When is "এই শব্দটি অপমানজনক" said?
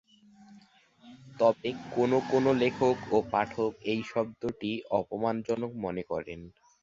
3.91-5.71